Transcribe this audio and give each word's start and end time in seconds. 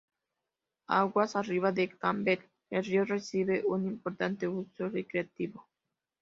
Aguas 0.87 1.35
arriba 1.35 1.71
de 1.71 1.87
Camden, 1.89 2.39
el 2.71 2.83
río 2.83 3.05
recibe 3.05 3.63
un 3.67 3.85
importante 3.85 4.47
uso 4.47 4.89
recreativo. 4.89 5.67